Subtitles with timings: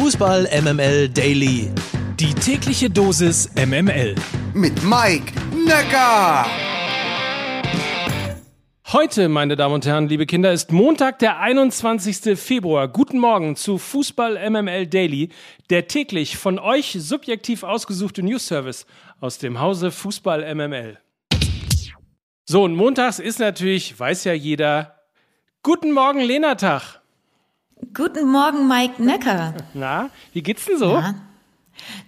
[0.00, 1.72] Fußball MML Daily.
[2.20, 4.14] Die tägliche Dosis MML.
[4.54, 5.32] Mit Mike
[5.66, 6.46] Necker.
[8.92, 12.38] Heute, meine Damen und Herren, liebe Kinder, ist Montag, der 21.
[12.38, 12.86] Februar.
[12.86, 15.30] Guten Morgen zu Fußball MML Daily,
[15.68, 18.86] der täglich von euch subjektiv ausgesuchte News-Service
[19.18, 20.98] aus dem Hause Fußball MML.
[22.48, 24.94] So, und montags ist natürlich, weiß ja jeder,
[25.64, 26.97] Guten Morgen, Lena-Tag.
[27.94, 29.54] Guten Morgen, Mike Necker.
[29.74, 30.94] Na, wie geht's denn so?
[30.94, 31.14] Ja.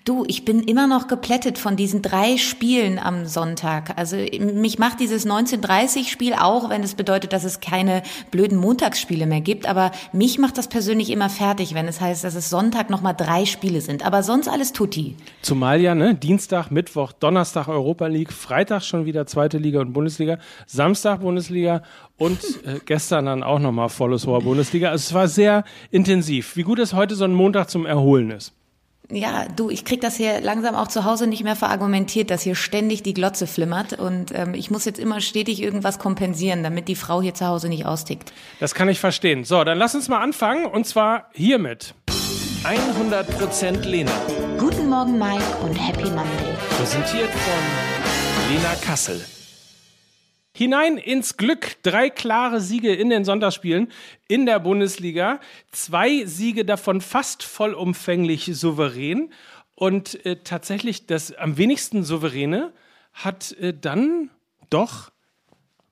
[0.04, 3.98] Du, ich bin immer noch geplättet von diesen drei Spielen am Sonntag.
[3.98, 9.40] Also mich macht dieses 1930-Spiel auch, wenn es bedeutet, dass es keine blöden Montagsspiele mehr
[9.40, 9.66] gibt.
[9.66, 13.44] Aber mich macht das persönlich immer fertig, wenn es heißt, dass es Sonntag nochmal drei
[13.44, 14.04] Spiele sind.
[14.04, 15.16] Aber sonst alles tutti.
[15.42, 16.14] Zumal ja, ne?
[16.14, 21.82] Dienstag, Mittwoch, Donnerstag Europa League, Freitag schon wieder zweite Liga und Bundesliga, Samstag Bundesliga
[22.16, 24.90] und äh, gestern dann auch nochmal volles Hoher Bundesliga.
[24.90, 26.56] Also es war sehr intensiv.
[26.56, 28.54] Wie gut es heute so ein Montag zum Erholen ist
[29.10, 32.54] ja, du, ich krieg das hier langsam auch zu Hause nicht mehr verargumentiert, dass hier
[32.54, 36.96] ständig die Glotze flimmert und ähm, ich muss jetzt immer stetig irgendwas kompensieren, damit die
[36.96, 38.32] Frau hier zu Hause nicht austickt.
[38.60, 39.44] Das kann ich verstehen.
[39.44, 41.94] So, dann lass uns mal anfangen und zwar hiermit.
[42.64, 44.12] 100% Lena.
[44.58, 46.54] Guten Morgen, Mike und Happy Monday.
[46.76, 49.24] Präsentiert von Lena Kassel.
[50.60, 51.82] Hinein ins Glück.
[51.82, 53.90] Drei klare Siege in den Sonntagsspielen
[54.28, 55.40] in der Bundesliga.
[55.72, 59.32] Zwei Siege davon fast vollumfänglich souverän.
[59.74, 62.74] Und äh, tatsächlich das am wenigsten souveräne
[63.14, 64.28] hat äh, dann
[64.68, 65.10] doch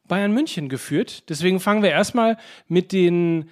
[0.06, 1.30] Bayern München geführt.
[1.30, 3.48] Deswegen fangen wir erstmal mit den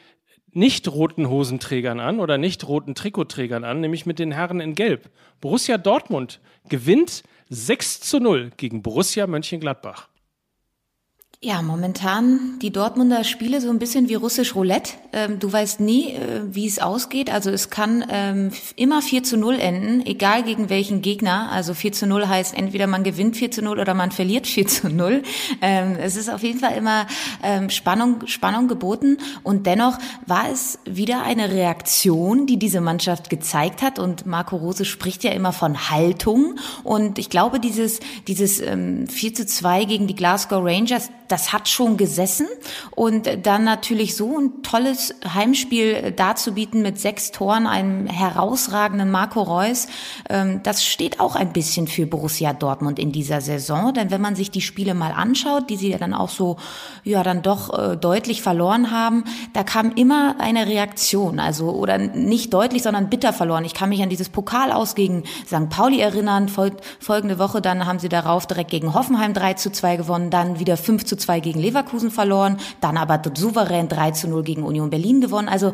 [0.52, 5.08] nicht roten Hosenträgern an oder nicht roten Trikotträgern an, nämlich mit den Herren in Gelb.
[5.40, 10.10] Borussia Dortmund gewinnt 6 zu 0 gegen Borussia Mönchengladbach.
[11.42, 14.92] Ja, momentan die Dortmunder Spiele so ein bisschen wie russisch Roulette.
[15.12, 17.30] Ähm, du weißt nie, äh, wie es ausgeht.
[17.30, 21.50] Also es kann ähm, immer 4 zu 0 enden, egal gegen welchen Gegner.
[21.52, 24.66] Also 4 zu 0 heißt entweder man gewinnt 4 zu 0 oder man verliert 4
[24.66, 25.22] zu 0.
[25.60, 27.06] Ähm, es ist auf jeden Fall immer
[27.68, 29.18] Spannung, Spannung geboten.
[29.42, 33.98] Und dennoch war es wieder eine Reaktion, die diese Mannschaft gezeigt hat.
[33.98, 36.56] Und Marco Rose spricht ja immer von Haltung.
[36.82, 41.68] Und ich glaube, dieses, dieses ähm, 4 zu 2 gegen die Glasgow Rangers, das hat
[41.68, 42.46] schon gesessen.
[42.94, 49.88] Und dann natürlich so ein tolles Heimspiel darzubieten mit sechs Toren, einem herausragenden Marco Reus,
[50.28, 53.92] ähm, das steht auch ein bisschen für Borussia Dortmund in dieser Saison.
[53.94, 56.56] Denn wenn man sich die Spiele mal anschaut, die sie ja dann auch so,
[57.04, 61.38] ja, dann doch äh, deutlich verloren haben, da kam immer eine Reaktion.
[61.38, 63.64] Also, oder nicht deutlich, sondern bitter verloren.
[63.64, 65.68] Ich kann mich an dieses Pokal aus gegen St.
[65.68, 66.48] Pauli erinnern.
[67.00, 70.76] folgende Woche dann haben sie darauf direkt gegen Hoffenheim 3 zu 2 gewonnen, dann wieder
[70.76, 75.20] 5 zu 2 gegen Leverkusen verloren, dann aber souverän 3 zu 0 gegen Union Berlin
[75.20, 75.48] gewonnen.
[75.48, 75.72] Also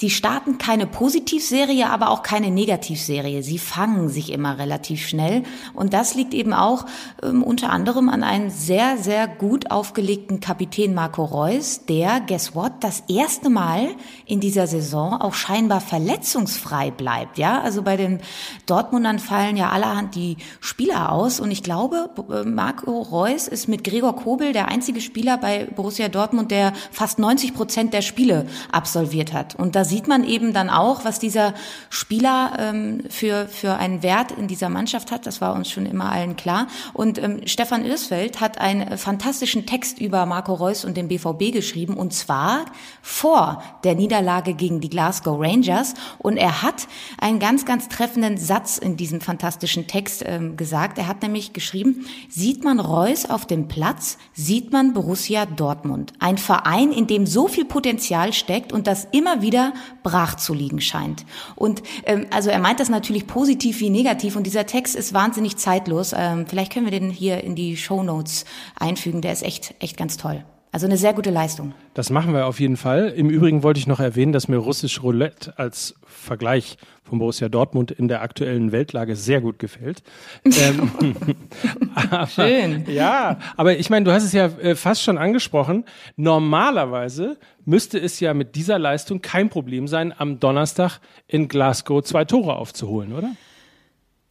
[0.00, 3.42] Sie starten keine Positivserie, aber auch keine Negativserie.
[3.42, 5.42] Sie fangen sich immer relativ schnell.
[5.74, 6.86] Und das liegt eben auch
[7.20, 12.74] ähm, unter anderem an einem sehr, sehr gut aufgelegten Kapitän Marco Reus, der, guess what,
[12.78, 13.88] das erste Mal
[14.24, 17.36] in dieser Saison auch scheinbar verletzungsfrei bleibt.
[17.36, 18.20] Ja, also bei den
[18.66, 21.40] Dortmundern fallen ja allerhand die Spieler aus.
[21.40, 26.08] Und ich glaube, äh, Marco Reus ist mit Gregor Kobel der einzige Spieler bei Borussia
[26.08, 29.56] Dortmund, der fast 90 Prozent der Spiele absolviert hat.
[29.56, 31.54] Und da sieht man eben dann auch, was dieser
[31.90, 35.26] Spieler ähm, für, für einen Wert in dieser Mannschaft hat.
[35.26, 36.68] Das war uns schon immer allen klar.
[36.92, 41.94] Und ähm, Stefan Irsfeld hat einen fantastischen Text über Marco Reus und den BVB geschrieben,
[41.94, 42.66] und zwar
[43.02, 45.94] vor der Niederlage gegen die Glasgow Rangers.
[46.18, 46.86] Und er hat
[47.18, 50.98] einen ganz, ganz treffenden Satz in diesem fantastischen Text ähm, gesagt.
[50.98, 56.12] Er hat nämlich geschrieben, sieht man Reus auf dem Platz, sieht man Borussia Dortmund.
[56.18, 59.72] Ein Verein, in dem so viel Potenzial steckt und das immer wieder
[60.02, 61.24] brach zu liegen scheint.
[61.56, 65.56] Und ähm, also er meint das natürlich positiv wie negativ und dieser Text ist wahnsinnig
[65.56, 66.12] zeitlos.
[66.16, 68.44] Ähm, vielleicht können wir den hier in die Show Notes
[68.78, 69.20] einfügen.
[69.20, 70.44] Der ist echt, echt ganz toll.
[70.70, 71.72] Also eine sehr gute Leistung.
[71.94, 73.08] Das machen wir auf jeden Fall.
[73.08, 77.90] Im Übrigen wollte ich noch erwähnen, dass mir russisch Roulette als Vergleich von Borussia Dortmund
[77.90, 80.02] in der aktuellen Weltlage sehr gut gefällt.
[80.44, 81.16] ähm,
[81.94, 82.84] aber, Schön.
[82.88, 85.84] Ja, aber ich meine, du hast es ja äh, fast schon angesprochen.
[86.16, 92.24] Normalerweise müsste es ja mit dieser Leistung kein Problem sein, am Donnerstag in Glasgow zwei
[92.26, 93.30] Tore aufzuholen, oder?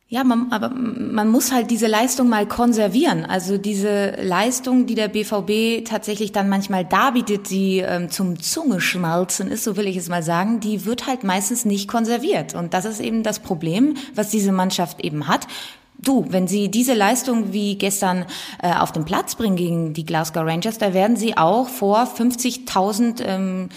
[0.09, 3.25] Ja, man, aber man muss halt diese Leistung mal konservieren.
[3.25, 9.65] Also diese Leistung, die der BVB tatsächlich dann manchmal darbietet, die ähm, zum Zungeschmalzen ist,
[9.65, 12.55] so will ich es mal sagen, die wird halt meistens nicht konserviert.
[12.55, 15.45] Und das ist eben das Problem, was diese Mannschaft eben hat.
[15.99, 18.25] Du, wenn Sie diese Leistung wie gestern
[18.61, 23.25] äh, auf den Platz bringen gegen die Glasgow Rangers, da werden Sie auch vor 50.000
[23.25, 23.69] ähm,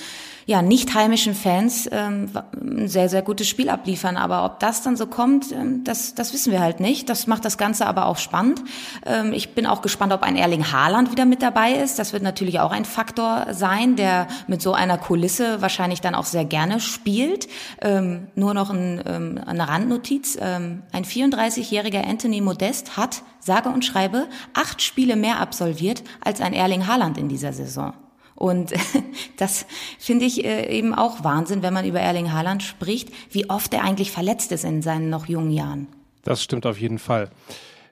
[0.47, 4.17] ja, nicht heimischen Fans ähm, ein sehr, sehr gutes Spiel abliefern.
[4.17, 7.09] Aber ob das dann so kommt, ähm, das, das wissen wir halt nicht.
[7.09, 8.63] Das macht das Ganze aber auch spannend.
[9.07, 11.99] Ähm, ich bin auch gespannt, ob ein Erling Haaland wieder mit dabei ist.
[11.99, 16.25] Das wird natürlich auch ein Faktor sein, der mit so einer Kulisse wahrscheinlich dann auch
[16.25, 17.49] sehr gerne spielt.
[17.81, 20.39] Ähm, nur noch ein, ähm, eine Randnotiz.
[20.41, 26.53] Ähm, ein 34-jähriger Anthony Modest hat, sage und schreibe, acht Spiele mehr absolviert als ein
[26.53, 27.95] Erling Haaland in dieser Saison.
[28.41, 28.73] Und
[29.37, 29.67] das
[29.99, 33.85] finde ich äh, eben auch Wahnsinn, wenn man über Erling Haaland spricht, wie oft er
[33.85, 35.89] eigentlich verletzt ist in seinen noch jungen Jahren.
[36.25, 37.29] Das stimmt auf jeden Fall.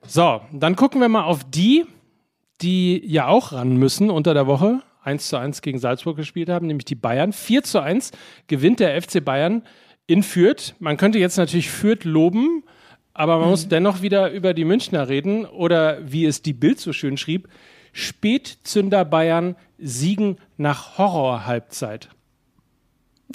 [0.06, 1.84] So, dann gucken wir mal auf die,
[2.62, 4.80] die ja auch ran müssen unter der Woche.
[5.02, 7.34] 1 zu 1 gegen Salzburg gespielt haben, nämlich die Bayern.
[7.34, 8.12] 4 zu 1
[8.46, 9.64] gewinnt der FC Bayern
[10.06, 10.74] in Fürth.
[10.78, 12.64] Man könnte jetzt natürlich Fürth loben,
[13.12, 13.50] aber man mhm.
[13.50, 17.48] muss dennoch wieder über die Münchner reden oder wie es die Bild so schön schrieb,
[17.92, 22.08] Spätzünder Bayern siegen nach Horrorhalbzeit.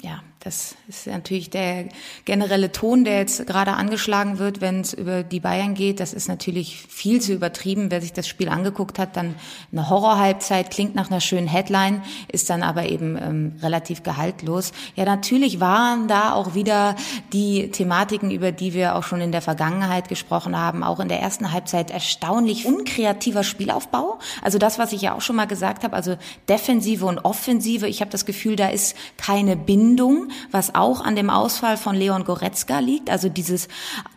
[0.02, 1.86] Ja, das ist natürlich der
[2.26, 6.00] generelle Ton, der jetzt gerade angeschlagen wird, wenn es über die Bayern geht.
[6.00, 7.90] Das ist natürlich viel zu übertrieben.
[7.90, 9.36] Wer sich das Spiel angeguckt hat, dann
[9.72, 14.72] eine Horrorhalbzeit klingt nach einer schönen Headline, ist dann aber eben ähm, relativ gehaltlos.
[14.96, 16.94] Ja, natürlich waren da auch wieder
[17.32, 21.20] die Thematiken, über die wir auch schon in der Vergangenheit gesprochen haben, auch in der
[21.20, 24.18] ersten Halbzeit erstaunlich unkreativer Spielaufbau.
[24.42, 26.18] Also das, was ich ja auch schon mal gesagt habe, also
[26.50, 27.88] Defensive und Offensive.
[27.88, 32.24] Ich habe das Gefühl, da ist keine Bindung was auch an dem Ausfall von Leon
[32.24, 33.10] Goretzka liegt.
[33.10, 33.68] Also dieses,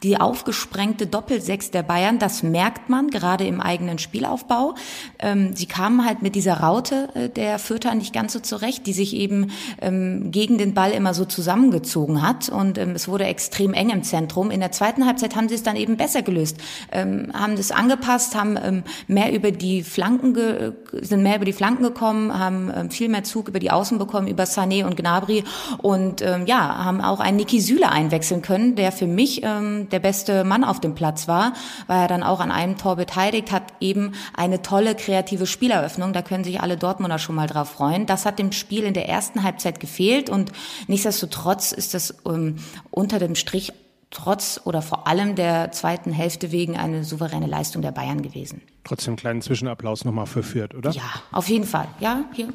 [0.04, 4.75] die aufgesprengte Doppelsechs der Bayern, das merkt man gerade im eigenen Spielaufbau.
[5.19, 8.94] Ähm, sie kamen halt mit dieser Raute äh, der Fürther nicht ganz so zurecht, die
[8.94, 13.74] sich eben ähm, gegen den Ball immer so zusammengezogen hat und ähm, es wurde extrem
[13.74, 14.52] eng im Zentrum.
[14.52, 16.58] In der zweiten Halbzeit haben sie es dann eben besser gelöst,
[16.92, 21.54] ähm, haben das angepasst, haben ähm, mehr über die Flanken ge sind mehr über die
[21.54, 25.44] Flanken gekommen, haben ähm, viel mehr Zug über die Außen bekommen, über Sané und Gnabry
[25.80, 29.89] und und ähm, ja, haben auch einen Niki Süle einwechseln können, der für mich ähm,
[29.89, 31.54] der beste Mann auf dem Platz war,
[31.88, 36.13] weil er dann auch an einem Tor beteiligt hat, eben eine tolle kreative Spieleröffnung.
[36.13, 38.06] Da können sich alle Dortmunder schon mal drauf freuen.
[38.06, 40.51] Das hat dem Spiel in der ersten Halbzeit gefehlt und
[40.88, 42.56] nichtsdestotrotz ist das ähm,
[42.89, 43.74] unter dem Strich
[44.10, 48.62] trotz oder vor allem der zweiten Hälfte wegen eine souveräne Leistung der Bayern gewesen.
[48.86, 50.92] Trotzdem einen kleinen Zwischenapplaus nochmal für Fürth, oder?
[50.92, 51.03] Ja,
[51.33, 51.89] auf jeden Fall.
[52.00, 52.48] Ja, hier.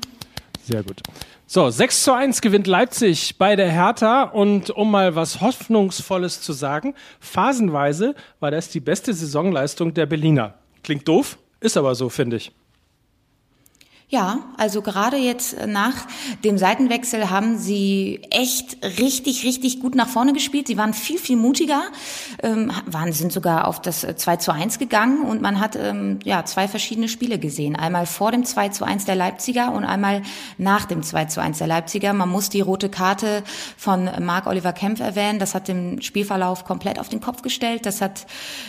[0.64, 1.02] Sehr gut.
[1.46, 6.52] So, 6 zu 1 gewinnt Leipzig bei der Hertha und um mal was Hoffnungsvolles zu
[6.52, 10.54] sagen, phasenweise war das die beste Saisonleistung der Berliner.
[10.82, 12.52] Klingt doof, ist aber so, finde ich.
[14.12, 15.94] Ja, also gerade jetzt nach
[16.44, 20.66] dem Seitenwechsel haben sie echt richtig, richtig gut nach vorne gespielt.
[20.66, 21.80] Sie waren viel, viel mutiger,
[22.42, 26.44] ähm, waren, sind sogar auf das 2 zu 1 gegangen und man hat ähm, ja
[26.44, 27.74] zwei verschiedene Spiele gesehen.
[27.74, 30.20] Einmal vor dem 2 zu 1 der Leipziger und einmal
[30.58, 32.12] nach dem 2 zu 1 der Leipziger.
[32.12, 33.42] Man muss die rote Karte
[33.78, 35.38] von Marc Oliver Kempf erwähnen.
[35.38, 37.86] Das hat den Spielverlauf komplett auf den Kopf gestellt.
[37.86, 38.26] Das hat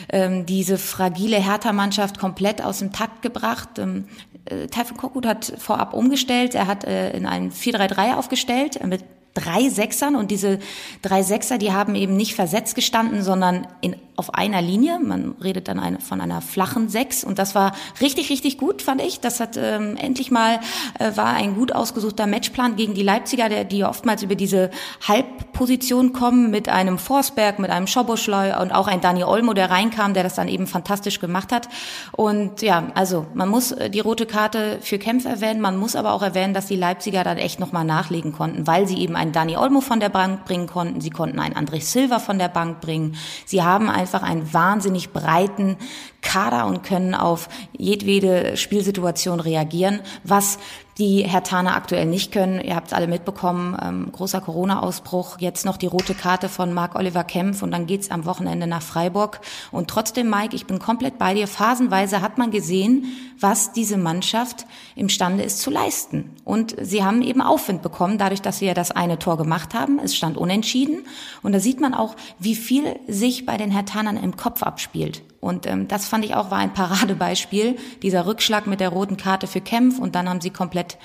[0.08, 3.78] ähm, diese fragile Hertha-Mannschaft komplett aus dem Takt gebracht.
[3.78, 4.06] Ähm,
[4.46, 6.56] äh, Taifun Korkut hat vorab umgestellt.
[6.56, 9.04] Er hat äh, in ein 4-3-3 aufgestellt mit
[9.34, 10.60] drei Sechsern und diese
[11.02, 15.00] drei Sechser, die haben eben nicht versetzt gestanden, sondern in auf einer Linie.
[15.00, 19.20] Man redet dann von einer flachen Sechs und das war richtig, richtig gut, fand ich.
[19.20, 20.60] Das hat ähm, endlich mal
[21.00, 24.70] äh, war ein gut ausgesuchter Matchplan gegen die Leipziger, der, die oftmals über diese
[25.08, 30.14] Halbposition kommen mit einem Forsberg, mit einem Schoboschleu und auch ein Dani Olmo, der reinkam,
[30.14, 31.70] der das dann eben fantastisch gemacht hat.
[32.12, 36.14] Und ja, also man muss äh, die rote Karte für Kämpfe erwähnen, man muss aber
[36.14, 39.58] auch erwähnen, dass die Leipziger dann echt nochmal nachlegen konnten, weil sie eben einen Dani
[39.58, 43.16] Olmo von der Bank bringen konnten, sie konnten einen André Silva von der Bank bringen,
[43.46, 45.78] sie haben einfach einen wahnsinnig breiten
[46.22, 50.60] Kader und können auf jedwede Spielsituation reagieren, was
[50.98, 52.60] die Herr Hertaner aktuell nicht können.
[52.62, 57.24] Ihr habt es alle mitbekommen, ähm, großer Corona-Ausbruch, jetzt noch die rote Karte von Marc-Oliver
[57.24, 59.42] Kempf und dann geht's am Wochenende nach Freiburg.
[59.72, 61.48] Und trotzdem, Mike, ich bin komplett bei dir.
[61.48, 63.06] Phasenweise hat man gesehen,
[63.40, 66.32] was diese Mannschaft imstande ist zu leisten.
[66.46, 70.00] Und sie haben eben Aufwind bekommen, dadurch, dass ja das eine Tor gemacht haben.
[70.00, 71.06] Es stand unentschieden.
[71.42, 75.24] Und da sieht man auch, wie viel sich bei den Herr Hertanern im Kopf abspielt.
[75.44, 79.46] Und ähm, das fand ich auch war ein Paradebeispiel, dieser Rückschlag mit der roten Karte
[79.46, 80.98] für Kempf und dann haben sie komplett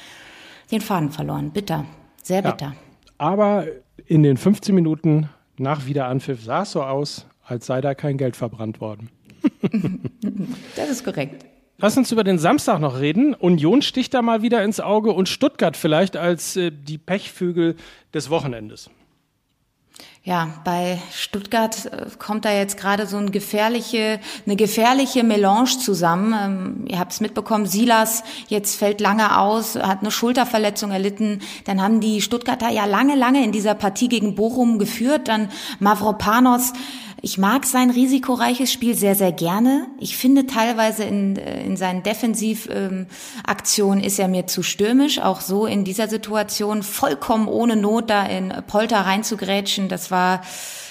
[0.71, 1.51] den Faden verloren.
[1.51, 1.85] Bitter,
[2.23, 2.67] sehr bitter.
[2.67, 2.75] Ja,
[3.19, 3.67] aber
[4.07, 8.37] in den 15 Minuten nach Wiederanpfiff sah es so aus, als sei da kein Geld
[8.37, 9.11] verbrannt worden.
[10.77, 11.45] das ist korrekt.
[11.79, 13.35] Lass uns über den Samstag noch reden.
[13.35, 17.77] Union sticht da mal wieder ins Auge und Stuttgart vielleicht als äh, die Pechvögel
[18.13, 18.91] des Wochenendes.
[20.29, 26.35] Ja, bei Stuttgart äh, kommt da jetzt gerade so ein gefährliche, eine gefährliche Melange zusammen.
[26.39, 31.41] Ähm, ihr habt es mitbekommen, Silas jetzt fällt lange aus, hat eine Schulterverletzung erlitten.
[31.65, 35.29] Dann haben die Stuttgarter ja lange, lange in dieser Partie gegen Bochum geführt.
[35.29, 36.75] Dann Mavropanos
[37.21, 39.89] ich mag sein risikoreiches Spiel sehr, sehr gerne.
[39.99, 45.21] Ich finde teilweise in, äh, in seinen Defensivaktionen ähm, ist er mir zu stürmisch.
[45.21, 49.89] Auch so in dieser Situation vollkommen ohne Not da in Polter reinzugrätschen.
[49.89, 50.43] Das war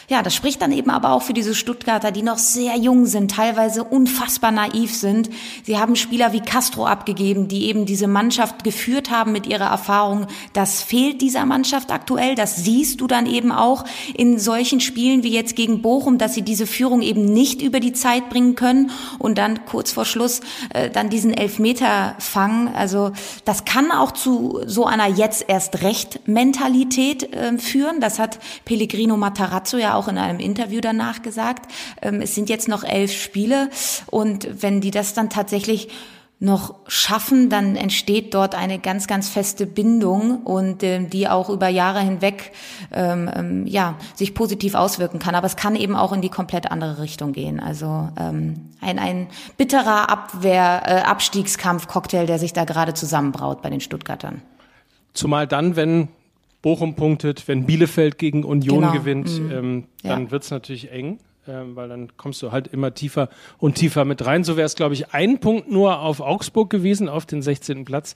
[0.10, 3.32] ja, das spricht dann eben aber auch für diese Stuttgarter, die noch sehr jung sind,
[3.32, 5.30] teilweise unfassbar naiv sind.
[5.66, 10.28] Sie haben Spieler wie Castro abgegeben, die eben diese Mannschaft geführt haben mit ihrer Erfahrung.
[10.54, 12.36] Das fehlt dieser Mannschaft aktuell.
[12.36, 13.84] Das siehst du dann eben auch
[14.16, 17.92] in solchen Spielen wie jetzt gegen Bochum, dass sie diese Führung eben nicht über die
[17.92, 20.40] Zeit bringen können und dann kurz vor Schluss
[20.74, 22.70] äh, dann diesen Elfmeter fangen.
[22.74, 23.12] Also
[23.44, 28.00] das kann auch zu so einer jetzt erst recht Mentalität äh, führen.
[28.00, 31.72] Das hat Pellegrino Matarazzo ja auch in einem Interview danach gesagt.
[32.02, 33.70] Ähm, es sind jetzt noch elf Spiele
[34.08, 35.90] und wenn die das dann tatsächlich
[36.40, 41.68] noch schaffen, dann entsteht dort eine ganz, ganz feste Bindung und ähm, die auch über
[41.68, 42.52] Jahre hinweg
[42.92, 45.34] ähm, ähm, ja sich positiv auswirken kann.
[45.34, 47.60] Aber es kann eben auch in die komplett andere Richtung gehen.
[47.60, 49.28] Also ähm, ein, ein
[49.58, 54.44] bitterer Abwehr, äh, Abstiegskampf-Cocktail, der sich da gerade zusammenbraut bei den Stuttgartern.
[55.14, 56.10] Zumal dann, wenn
[56.68, 58.92] Bochum punktet, wenn Bielefeld gegen Union genau.
[58.92, 59.52] gewinnt, mhm.
[59.52, 60.32] ähm, dann ja.
[60.32, 64.26] wird es natürlich eng, ähm, weil dann kommst du halt immer tiefer und tiefer mit
[64.26, 64.44] rein.
[64.44, 67.86] So wäre es, glaube ich, ein Punkt nur auf Augsburg gewesen, auf den 16.
[67.86, 68.16] Platz.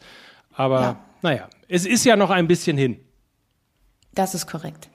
[0.54, 1.00] Aber ja.
[1.22, 3.00] naja, es ist ja noch ein bisschen hin.
[4.14, 4.90] Das ist korrekt.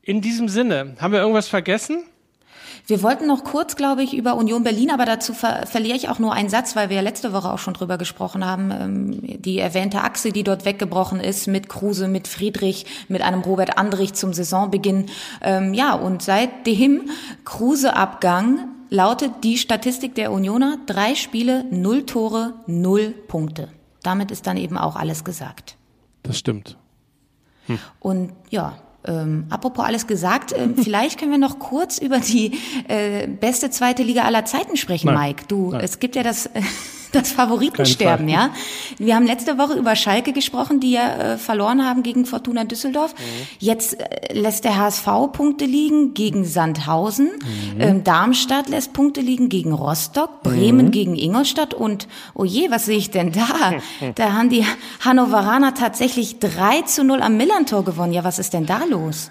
[0.00, 2.04] In diesem Sinne, haben wir irgendwas vergessen?
[2.88, 6.18] Wir wollten noch kurz, glaube ich, über Union Berlin, aber dazu ver verliere ich auch
[6.18, 8.70] nur einen Satz, weil wir ja letzte Woche auch schon drüber gesprochen haben.
[8.70, 13.76] Ähm, die erwähnte Achse, die dort weggebrochen ist, mit Kruse, mit Friedrich, mit einem Robert
[13.76, 15.10] Andrich zum Saisonbeginn.
[15.42, 17.10] Ähm, ja, und seitdem
[17.44, 23.68] Kruse-Abgang lautet die Statistik der Unioner drei Spiele, null Tore, null Punkte.
[24.02, 25.76] Damit ist dann eben auch alles gesagt.
[26.22, 26.78] Das stimmt.
[27.66, 27.78] Hm.
[28.00, 33.26] Und ja, ähm, apropos alles gesagt, äh, vielleicht können wir noch kurz über die äh,
[33.26, 35.28] beste zweite Liga aller Zeiten sprechen, Nein.
[35.28, 35.44] Mike.
[35.48, 35.80] Du, Nein.
[35.82, 36.50] es gibt ja das
[37.12, 38.50] das Favoritensterben, ja.
[38.98, 43.14] Wir haben letzte Woche über Schalke gesprochen, die ja äh, verloren haben gegen Fortuna Düsseldorf.
[43.14, 43.46] Mhm.
[43.58, 47.26] Jetzt äh, lässt der HSV Punkte liegen gegen Sandhausen.
[47.26, 47.80] Mhm.
[47.80, 50.42] Ähm, Darmstadt lässt Punkte liegen gegen Rostock.
[50.42, 50.90] Bremen mhm.
[50.90, 51.74] gegen Ingolstadt.
[51.74, 53.74] Und, oh je, was sehe ich denn da?
[54.14, 54.64] da haben die
[55.00, 58.12] Hannoveraner tatsächlich 3 zu 0 am Millantor gewonnen.
[58.12, 59.30] Ja, was ist denn da los?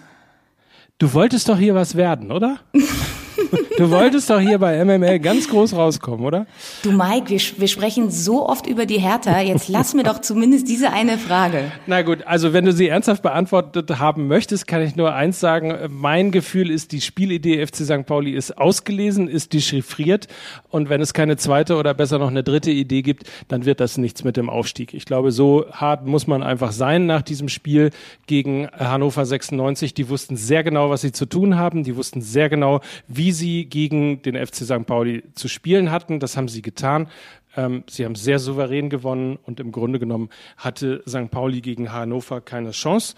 [1.00, 2.58] Du wolltest doch hier was werden, oder?
[3.78, 6.48] Du wolltest doch hier bei MML ganz groß rauskommen, oder?
[6.82, 9.40] Du Mike, wir, wir sprechen so oft über die Hertha.
[9.40, 11.72] Jetzt lass mir doch zumindest diese eine Frage.
[11.86, 15.76] Na gut, also wenn du sie ernsthaft beantwortet haben möchtest, kann ich nur eins sagen.
[15.90, 18.08] Mein Gefühl ist, die Spielidee FC St.
[18.08, 20.28] Pauli ist ausgelesen, ist dechiffriert.
[20.70, 24.00] Und wenn es keine zweite oder besser noch eine dritte Idee gibt, dann wird das
[24.00, 24.96] nichts mit dem Aufstieg.
[24.96, 27.92] Ich glaube, so hart muss man einfach sein nach diesem Spiel
[28.26, 29.94] gegen Hannover 96.
[29.94, 31.84] Die wussten sehr genau, was sie zu tun haben.
[31.84, 34.86] Die wussten sehr genau, wie sie gegen den FC St.
[34.86, 36.20] Pauli zu spielen hatten.
[36.20, 37.08] Das haben sie getan.
[37.56, 41.32] Ähm, sie haben sehr souverän gewonnen und im Grunde genommen hatte St.
[41.32, 43.16] Pauli gegen Hannover keine Chance.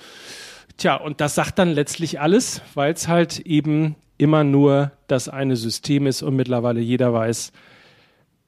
[0.78, 5.56] Tja, und das sagt dann letztlich alles, weil es halt eben immer nur das eine
[5.56, 7.52] System ist und mittlerweile jeder weiß,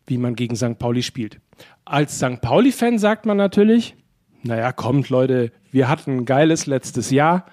[0.08, 0.80] wie man gegen St.
[0.80, 1.40] Pauli spielt.
[1.86, 2.42] Als St.
[2.42, 3.96] Pauli-Fan sagt man natürlich,
[4.44, 7.46] naja, kommt Leute, wir hatten ein geiles letztes Jahr,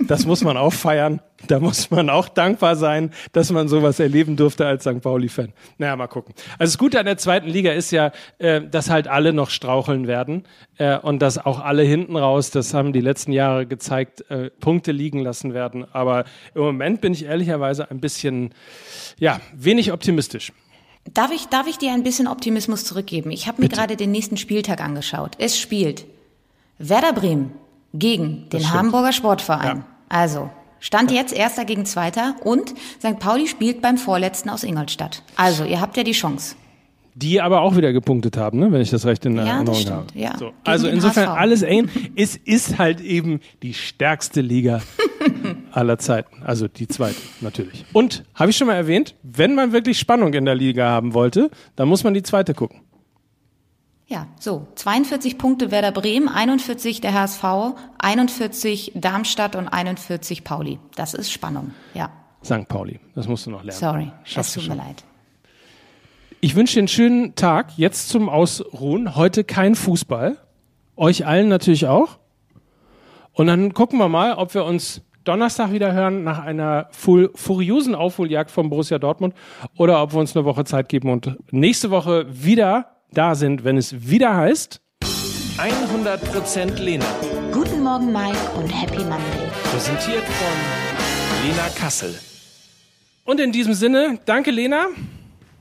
[0.00, 1.20] das muss man auch feiern.
[1.56, 5.00] Da muss man auch dankbar sein, dass man sowas erleben durfte als St.
[5.00, 5.52] Pauli-Fan.
[5.78, 6.34] Naja, mal gucken.
[6.58, 10.06] Also das Gute an der zweiten Liga ist ja, äh, dass halt alle noch straucheln
[10.06, 10.44] werden
[10.78, 14.92] äh, und dass auch alle hinten raus, das haben die letzten Jahre gezeigt, äh, Punkte
[14.92, 15.86] liegen lassen werden.
[15.92, 16.24] Aber
[16.54, 18.52] im Moment bin ich ehrlicherweise ein bisschen,
[19.18, 20.52] ja, wenig optimistisch.
[21.14, 23.30] Darf ich, darf ich dir ein bisschen Optimismus zurückgeben?
[23.30, 25.36] Ich habe mir gerade den nächsten Spieltag angeschaut.
[25.38, 26.04] Es spielt
[26.78, 27.52] Werder Bremen
[27.94, 29.78] gegen den Hamburger Sportverein.
[29.78, 29.86] Ja.
[30.08, 30.50] Also,
[30.86, 32.68] Stand jetzt Erster gegen Zweiter und
[33.00, 33.18] St.
[33.18, 35.24] Pauli spielt beim Vorletzten aus Ingolstadt.
[35.34, 36.54] Also, ihr habt ja die Chance.
[37.16, 38.70] Die aber auch wieder gepunktet haben, ne?
[38.70, 40.06] wenn ich das recht in Erinnerung ja, stimmt, habe.
[40.14, 40.38] Ja.
[40.38, 40.52] So.
[40.62, 41.40] Also insofern HSV.
[41.40, 41.88] alles eng.
[42.14, 44.80] Es ist halt eben die stärkste Liga
[45.72, 46.44] aller Zeiten.
[46.44, 47.84] Also die zweite natürlich.
[47.92, 51.50] Und habe ich schon mal erwähnt, wenn man wirklich Spannung in der Liga haben wollte,
[51.74, 52.82] dann muss man die zweite gucken.
[54.08, 54.68] Ja, so.
[54.76, 57.44] 42 Punkte Werder Bremen, 41 der HSV,
[57.98, 60.78] 41 Darmstadt und 41 Pauli.
[60.94, 62.10] Das ist Spannung, ja.
[62.44, 62.68] St.
[62.68, 63.78] Pauli, das musst du noch lernen.
[63.78, 65.02] Sorry, Schaffst es tut mir leid.
[66.40, 69.16] Ich wünsche dir einen schönen Tag, jetzt zum Ausruhen.
[69.16, 70.36] Heute kein Fußball.
[70.94, 72.18] Euch allen natürlich auch.
[73.32, 78.52] Und dann gucken wir mal, ob wir uns Donnerstag wieder hören nach einer furiosen Aufholjagd
[78.52, 79.34] von Borussia Dortmund
[79.76, 83.76] oder ob wir uns eine Woche Zeit geben und nächste Woche wieder da sind, wenn
[83.76, 84.80] es wieder heißt
[85.58, 87.06] 100% Lena.
[87.50, 89.48] Guten Morgen, Mike, und Happy Monday.
[89.64, 92.14] Präsentiert von Lena Kassel.
[93.24, 94.88] Und in diesem Sinne, danke Lena.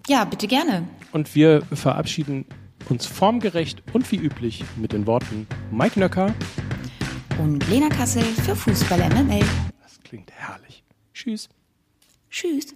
[0.08, 0.88] Ja, bitte gerne.
[1.14, 2.46] Und wir verabschieden
[2.90, 6.34] uns formgerecht und wie üblich mit den Worten Mike Nöcker.
[7.42, 9.46] Und Lena Kassel für Fußball MML.
[9.82, 10.84] Das klingt herrlich.
[11.14, 11.50] Tschüss.
[12.30, 12.76] Tschüss.